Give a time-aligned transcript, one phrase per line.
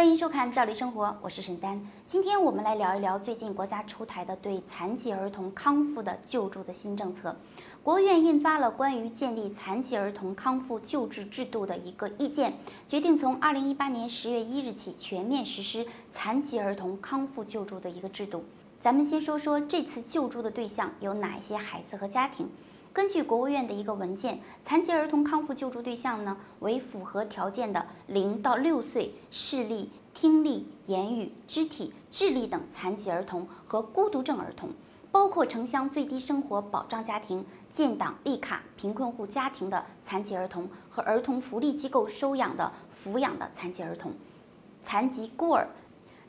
[0.00, 1.78] 欢迎收看《赵丽生活》，我是沈丹。
[2.06, 7.36] 今天我们来聊一聊最近国家出台的对残疾儿童康复的救助的新政策。
[7.82, 12.54] 国务院印发了关于建立残疾儿童康复救治制度的一个意见，
[12.86, 18.42] 决定从二零一八年十月一日起全面实施残疾儿童康复救助的一个制度。
[18.80, 22.48] 咱们先说说这次救助的对象有哪一些孩子和家庭。
[22.92, 34.70] 根据国务院的一个文件，残疾儿童康复救助对象呢为符合条件的零到六岁视力、听力、言语、肢体、智力等残疾儿童和孤独症儿童，
[35.12, 44.12] 包括城乡最低生活保障家庭、建档立卡贫困户家庭的残疾儿童和儿童福利机构收养的抚养的残疾儿童、
[44.82, 45.68] 残疾孤儿，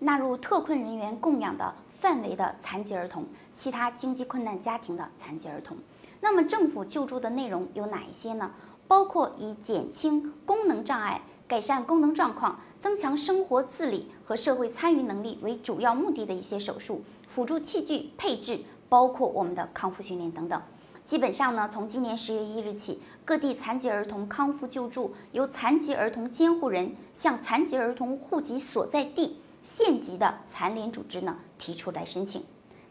[0.00, 5.78] 纳入特困人员供养的范围的残疾儿童，其他经济困难家庭的残疾儿童。
[6.20, 8.50] 那么政府救助的内容有哪一些呢？
[8.86, 20.60] 包括以减轻功能障碍、改善功能状况、增强生活自理和社会参与能力为主要目的的一些手术、辅助器具配置，包括我们的康复训练等等。
[21.04, 32.44] 基本上呢，从今年十月一日起，各地残疾儿童康复救助由残疾儿童监护人向残疾儿童户籍所在地县级的残联组织呢提出来申请。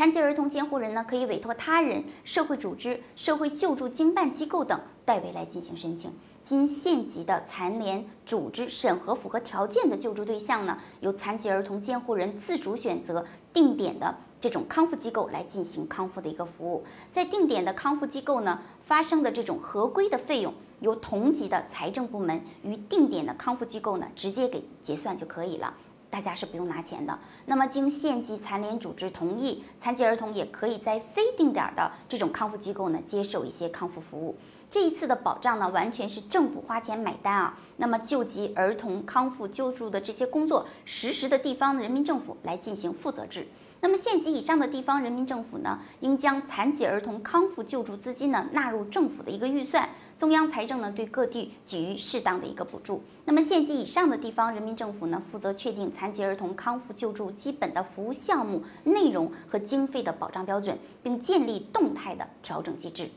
[0.00, 6.10] 残疾儿童监护人呢，可以委托他人、社会组织、社会救助经办机构等代为来进行申请。
[6.42, 16.82] 经县级的残联组织审核符合条件的救助对象呢，由残疾儿童监护人自主选择定点的这种康复机构来进行康复的一个服务。
[17.12, 25.74] 在定点的康复机构呢，发生的这种合规的费用，由同级的财政部门与定点的康复机构呢直接给结算就可以了。
[26.10, 27.16] 大家是不用拿钱的。
[27.46, 34.36] 那么，经县级残联组织同意，残疾儿童也可以在非定点的这种康复机构呢接受一些康复服务。
[34.70, 37.58] 这一次的保障呢，完全是政府花钱买单啊。
[37.78, 43.48] 那么，救济儿童康复救助的这些工作，实时的地方人民政府来进行负责制。
[43.82, 53.02] 那么县级以上的地方人民政府呢，应将残疾儿童康复救助资金呢纳入政府的一个预算，中央财政呢对各地给予适当的一个补助。
[53.24, 63.10] 那么县级以上的地方人民政府呢，负责确定残疾儿童康复救助基本的服务项目内容和经费的保障标准，并建立动态的调整机制。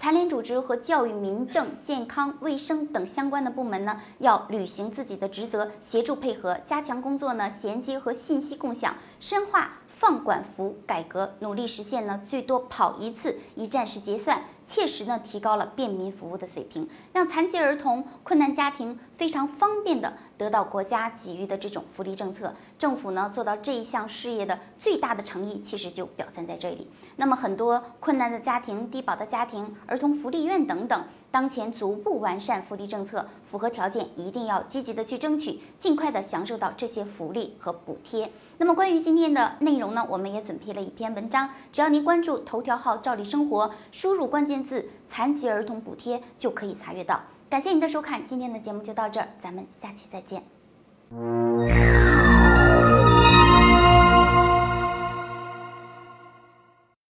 [0.00, 9.79] 残联组织和教育、民政、健康、卫生等相关的部门呢，要履行自己的职责，协助配合，加强工作呢衔接和信息共享，深化。
[10.00, 22.54] 放管服改革，努力实现呢最多跑一次一站式结算，切实呢提高了便民服务的水平，让残疾儿童、困难家庭非常方便的得到国家给予的这种福利政策。
[22.78, 26.90] 政府呢做到这一项事业的最大的诚意，其实就表现在这里。
[27.16, 31.04] 那么很多困难的家庭、低保的家庭、儿童福利院等等。
[31.30, 38.30] 当前逐步完善福利政策，符合条件一定要积极的去争取，尽快的享受到这些福利和补贴。
[38.58, 47.20] 那么关于今天的内容呢，我们也准备了一篇文章，只要您关注头条号“照例生活”，输入关键字“残疾儿童补贴”就可以查阅到。
[47.48, 50.42] 感谢您的收看，今天的节目就到这儿，咱们下期再见。